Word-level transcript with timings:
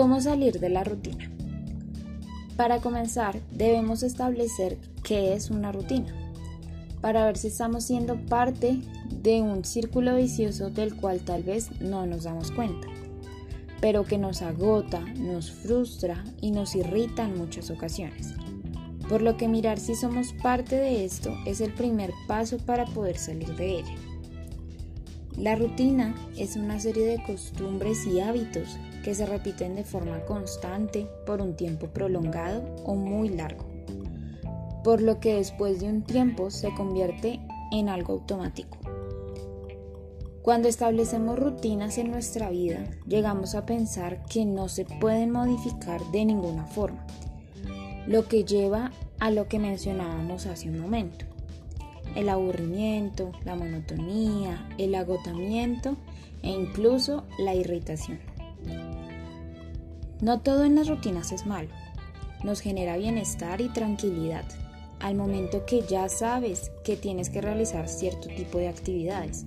¿Cómo 0.00 0.18
salir 0.18 0.60
de 0.60 0.70
la 0.70 0.82
rutina? 0.82 1.30
Para 2.56 2.80
comenzar, 2.80 3.38
debemos 3.52 4.02
establecer 4.02 4.78
qué 5.04 5.34
es 5.34 5.50
una 5.50 5.72
rutina, 5.72 6.10
para 7.02 7.26
ver 7.26 7.36
si 7.36 7.48
estamos 7.48 7.84
siendo 7.84 8.16
parte 8.16 8.80
de 9.10 9.42
un 9.42 9.62
círculo 9.62 10.16
vicioso 10.16 10.70
del 10.70 10.96
cual 10.96 11.20
tal 11.20 11.42
vez 11.42 11.82
no 11.82 12.06
nos 12.06 12.22
damos 12.24 12.50
cuenta, 12.50 12.88
pero 13.82 14.04
que 14.04 14.16
nos 14.16 14.40
agota, 14.40 15.00
nos 15.00 15.50
frustra 15.50 16.24
y 16.40 16.50
nos 16.50 16.74
irrita 16.74 17.24
en 17.24 17.36
muchas 17.36 17.70
ocasiones. 17.70 18.32
Por 19.06 19.20
lo 19.20 19.36
que 19.36 19.48
mirar 19.48 19.78
si 19.78 19.94
somos 19.94 20.32
parte 20.42 20.76
de 20.76 21.04
esto 21.04 21.36
es 21.44 21.60
el 21.60 21.74
primer 21.74 22.10
paso 22.26 22.56
para 22.56 22.86
poder 22.86 23.18
salir 23.18 23.54
de 23.54 23.80
ella. 23.80 24.09
La 25.40 25.54
rutina 25.54 26.14
es 26.36 26.56
una 26.56 26.78
serie 26.78 27.06
de 27.06 27.22
costumbres 27.22 28.06
y 28.06 28.20
hábitos 28.20 28.76
que 29.02 29.14
se 29.14 29.24
repiten 29.24 29.74
de 29.74 29.84
forma 29.84 30.20
constante 30.26 31.08
por 31.24 31.40
un 31.40 31.56
tiempo 31.56 31.86
prolongado 31.86 32.62
o 32.84 32.94
muy 32.94 33.30
largo, 33.30 33.64
por 34.84 35.00
lo 35.00 35.18
que 35.18 35.36
después 35.36 35.80
de 35.80 35.88
un 35.88 36.02
tiempo 36.02 36.50
se 36.50 36.74
convierte 36.74 37.40
en 37.72 37.88
algo 37.88 38.12
automático. 38.12 38.76
Cuando 40.42 40.68
establecemos 40.68 41.38
rutinas 41.38 41.96
en 41.96 42.10
nuestra 42.10 42.50
vida, 42.50 42.84
llegamos 43.06 43.54
a 43.54 43.64
pensar 43.64 44.22
que 44.26 44.44
no 44.44 44.68
se 44.68 44.84
pueden 44.84 45.30
modificar 45.30 46.02
de 46.12 46.26
ninguna 46.26 46.66
forma, 46.66 47.06
lo 48.06 48.28
que 48.28 48.44
lleva 48.44 48.90
a 49.20 49.30
lo 49.30 49.48
que 49.48 49.58
mencionábamos 49.58 50.44
hace 50.44 50.68
un 50.68 50.80
momento 50.80 51.29
el 52.14 52.28
aburrimiento, 52.28 53.32
la 53.44 53.54
monotonía, 53.54 54.68
el 54.78 54.94
agotamiento 54.94 55.96
e 56.42 56.50
incluso 56.50 57.24
la 57.38 57.54
irritación. 57.54 58.20
No 60.20 60.40
todo 60.40 60.64
en 60.64 60.74
las 60.74 60.88
rutinas 60.88 61.32
es 61.32 61.46
malo. 61.46 61.70
Nos 62.44 62.60
genera 62.60 62.96
bienestar 62.96 63.60
y 63.60 63.68
tranquilidad 63.68 64.44
al 65.00 65.14
momento 65.14 65.64
que 65.64 65.82
ya 65.82 66.08
sabes 66.08 66.70
que 66.84 66.96
tienes 66.96 67.30
que 67.30 67.40
realizar 67.40 67.88
cierto 67.88 68.28
tipo 68.28 68.58
de 68.58 68.68
actividades. 68.68 69.46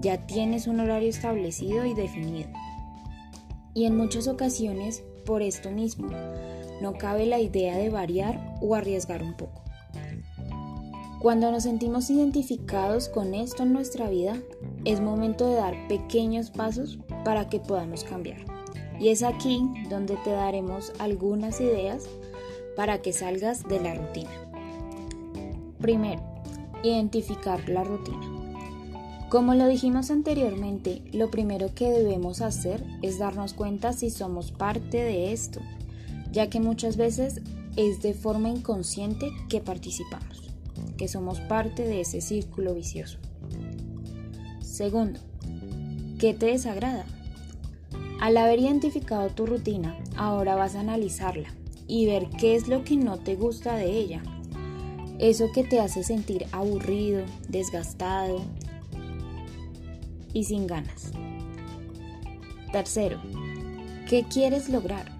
Ya 0.00 0.26
tienes 0.26 0.66
un 0.66 0.80
horario 0.80 1.08
establecido 1.08 1.84
y 1.84 1.94
definido. 1.94 2.48
Y 3.74 3.84
en 3.84 3.96
muchas 3.96 4.26
ocasiones, 4.26 5.04
por 5.24 5.40
esto 5.40 5.70
mismo, 5.70 6.08
no 6.82 6.94
cabe 6.94 7.26
la 7.26 7.38
idea 7.38 7.76
de 7.76 7.90
variar 7.90 8.56
o 8.60 8.74
arriesgar 8.74 9.22
un 9.22 9.34
poco. 9.34 9.62
Cuando 11.22 11.52
nos 11.52 11.62
sentimos 11.62 12.10
identificados 12.10 13.08
con 13.08 13.32
esto 13.32 13.62
en 13.62 13.72
nuestra 13.72 14.10
vida, 14.10 14.42
es 14.84 15.00
momento 15.00 15.46
de 15.46 15.54
dar 15.54 15.86
pequeños 15.86 16.50
pasos 16.50 16.98
para 17.24 17.48
que 17.48 17.60
podamos 17.60 18.02
cambiar. 18.02 18.38
Y 18.98 19.10
es 19.10 19.22
aquí 19.22 19.62
donde 19.88 20.16
te 20.24 20.30
daremos 20.30 20.92
algunas 20.98 21.60
ideas 21.60 22.08
para 22.74 23.02
que 23.02 23.12
salgas 23.12 23.62
de 23.68 23.78
la 23.78 23.94
rutina. 23.94 24.32
Primero, 25.80 26.20
identificar 26.82 27.68
la 27.68 27.84
rutina. 27.84 28.26
Como 29.28 29.54
lo 29.54 29.68
dijimos 29.68 30.10
anteriormente, 30.10 31.02
lo 31.12 31.30
primero 31.30 31.72
que 31.72 31.88
debemos 31.88 32.40
hacer 32.40 32.84
es 33.00 33.20
darnos 33.20 33.54
cuenta 33.54 33.92
si 33.92 34.10
somos 34.10 34.50
parte 34.50 34.96
de 34.96 35.32
esto, 35.32 35.60
ya 36.32 36.50
que 36.50 36.58
muchas 36.58 36.96
veces 36.96 37.42
es 37.76 38.02
de 38.02 38.12
forma 38.12 38.48
inconsciente 38.48 39.30
que 39.48 39.60
participamos 39.60 40.51
que 41.02 41.08
somos 41.08 41.40
parte 41.40 41.82
de 41.82 42.02
ese 42.02 42.20
círculo 42.20 42.76
vicioso. 42.76 43.18
Segundo, 44.60 45.18
¿qué 46.20 46.32
te 46.32 46.46
desagrada? 46.46 47.06
Al 48.20 48.36
haber 48.36 48.60
identificado 48.60 49.28
tu 49.30 49.44
rutina, 49.44 49.98
ahora 50.16 50.54
vas 50.54 50.76
a 50.76 50.80
analizarla 50.80 51.48
y 51.88 52.06
ver 52.06 52.28
qué 52.38 52.54
es 52.54 52.68
lo 52.68 52.84
que 52.84 52.96
no 52.96 53.18
te 53.18 53.34
gusta 53.34 53.74
de 53.74 53.90
ella. 53.90 54.22
Eso 55.18 55.50
que 55.50 55.64
te 55.64 55.80
hace 55.80 56.04
sentir 56.04 56.46
aburrido, 56.52 57.24
desgastado 57.48 58.40
y 60.32 60.44
sin 60.44 60.68
ganas. 60.68 61.10
Tercero, 62.70 63.20
¿qué 64.08 64.24
quieres 64.32 64.68
lograr? 64.68 65.10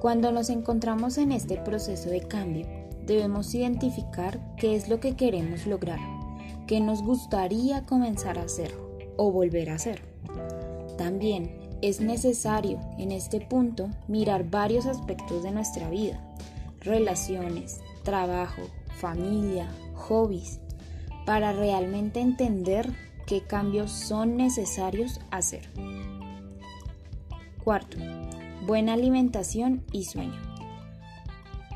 Cuando 0.00 0.32
nos 0.32 0.50
encontramos 0.50 1.18
en 1.18 1.30
este 1.30 1.56
proceso 1.56 2.10
de 2.10 2.26
cambio, 2.26 2.81
debemos 3.06 3.54
identificar 3.54 4.40
qué 4.56 4.76
es 4.76 4.88
lo 4.88 5.00
que 5.00 5.16
queremos 5.16 5.66
lograr, 5.66 6.00
qué 6.66 6.80
nos 6.80 7.02
gustaría 7.02 7.84
comenzar 7.84 8.38
a 8.38 8.44
hacer 8.44 8.74
o 9.16 9.30
volver 9.30 9.70
a 9.70 9.74
hacer. 9.74 10.02
También 10.96 11.62
es 11.82 12.00
necesario 12.00 12.80
en 12.98 13.12
este 13.12 13.40
punto 13.40 13.90
mirar 14.06 14.48
varios 14.48 14.86
aspectos 14.86 15.42
de 15.42 15.50
nuestra 15.50 15.90
vida, 15.90 16.20
relaciones, 16.80 17.80
trabajo, 18.04 18.62
familia, 19.00 19.68
hobbies, 19.94 20.60
para 21.26 21.52
realmente 21.52 22.20
entender 22.20 22.92
qué 23.26 23.42
cambios 23.42 23.90
son 23.90 24.36
necesarios 24.36 25.20
hacer. 25.30 25.70
Cuarto, 27.64 27.96
buena 28.66 28.94
alimentación 28.94 29.84
y 29.92 30.04
sueño. 30.04 30.51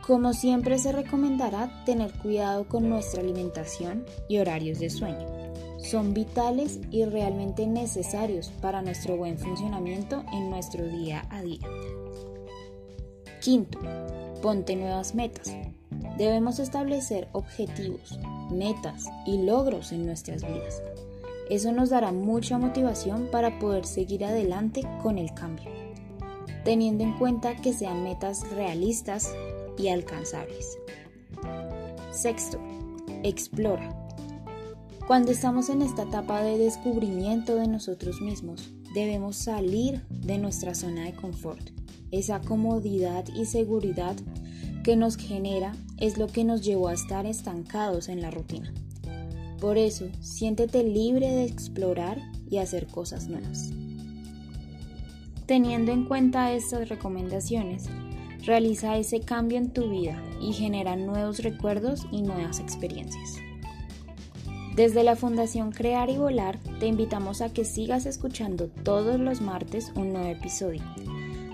Como 0.06 0.32
siempre 0.34 0.78
se 0.78 0.92
recomendará 0.92 1.82
tener 1.84 2.12
cuidado 2.12 2.68
con 2.68 2.88
nuestra 2.88 3.22
alimentación 3.22 4.04
y 4.28 4.38
horarios 4.38 4.78
de 4.78 4.88
sueño. 4.88 5.26
Son 5.78 6.14
vitales 6.14 6.78
y 6.92 7.04
realmente 7.04 7.66
necesarios 7.66 8.50
para 8.62 8.82
nuestro 8.82 9.16
buen 9.16 9.36
funcionamiento 9.36 10.22
en 10.32 10.48
nuestro 10.48 10.86
día 10.86 11.26
a 11.30 11.42
día. 11.42 11.66
Quinto, 13.40 13.80
ponte 14.42 14.76
nuevas 14.76 15.16
metas. 15.16 15.52
Debemos 16.16 16.60
establecer 16.60 17.28
objetivos, 17.32 18.18
metas 18.50 19.06
y 19.26 19.42
logros 19.42 19.90
en 19.90 20.06
nuestras 20.06 20.42
vidas. 20.42 20.84
Eso 21.50 21.72
nos 21.72 21.90
dará 21.90 22.12
mucha 22.12 22.58
motivación 22.58 23.28
para 23.32 23.58
poder 23.58 23.84
seguir 23.84 24.24
adelante 24.24 24.82
con 25.02 25.18
el 25.18 25.34
cambio, 25.34 25.70
teniendo 26.64 27.02
en 27.02 27.18
cuenta 27.18 27.56
que 27.56 27.72
sean 27.72 28.04
metas 28.04 28.48
realistas, 28.52 29.32
y 29.78 29.88
alcanzables. 29.88 30.78
Sexto, 32.10 32.58
explora. 33.22 33.94
Cuando 35.06 35.30
estamos 35.30 35.68
en 35.68 35.82
esta 35.82 36.02
etapa 36.02 36.42
de 36.42 36.58
descubrimiento 36.58 37.54
de 37.54 37.68
nosotros 37.68 38.20
mismos, 38.20 38.70
debemos 38.94 39.36
salir 39.36 40.02
de 40.10 40.38
nuestra 40.38 40.74
zona 40.74 41.04
de 41.04 41.14
confort. 41.14 41.70
Esa 42.10 42.40
comodidad 42.40 43.24
y 43.28 43.44
seguridad 43.44 44.16
que 44.82 44.96
nos 44.96 45.16
genera 45.16 45.74
es 45.98 46.18
lo 46.18 46.26
que 46.26 46.44
nos 46.44 46.62
llevó 46.62 46.88
a 46.88 46.94
estar 46.94 47.26
estancados 47.26 48.08
en 48.08 48.22
la 48.22 48.30
rutina. 48.30 48.72
Por 49.60 49.78
eso, 49.78 50.06
siéntete 50.20 50.82
libre 50.82 51.30
de 51.30 51.44
explorar 51.44 52.20
y 52.48 52.58
hacer 52.58 52.86
cosas 52.86 53.28
nuevas. 53.28 53.72
Teniendo 55.46 55.92
en 55.92 56.04
cuenta 56.04 56.52
estas 56.52 56.88
recomendaciones, 56.88 57.84
Realiza 58.44 58.96
ese 58.96 59.20
cambio 59.20 59.58
en 59.58 59.70
tu 59.70 59.90
vida 59.90 60.22
y 60.40 60.52
genera 60.52 60.96
nuevos 60.96 61.40
recuerdos 61.40 62.06
y 62.12 62.22
nuevas 62.22 62.60
experiencias. 62.60 63.36
Desde 64.76 65.02
la 65.04 65.16
Fundación 65.16 65.72
Crear 65.72 66.10
y 66.10 66.18
Volar 66.18 66.58
te 66.78 66.86
invitamos 66.86 67.40
a 67.40 67.52
que 67.52 67.64
sigas 67.64 68.04
escuchando 68.04 68.68
todos 68.68 69.18
los 69.18 69.40
martes 69.40 69.90
un 69.96 70.12
nuevo 70.12 70.28
episodio. 70.28 70.82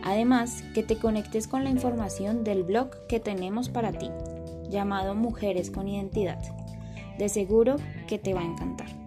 Además, 0.03 0.65
que 0.75 0.83
te 0.83 0.97
conectes 0.97 1.47
con 1.47 1.63
la 1.63 1.71
información 1.71 2.43
del 2.43 2.65
blog 2.65 2.91
que 3.09 3.21
tenemos 3.21 3.69
para 3.69 3.93
ti, 3.93 4.11
llamado 4.69 5.15
Mujeres 5.15 5.71
con 5.71 5.87
Identidad. 5.87 6.41
De 7.17 7.29
seguro 7.29 7.77
que 8.09 8.19
te 8.19 8.35
va 8.35 8.41
a 8.41 8.47
encantar. 8.47 9.02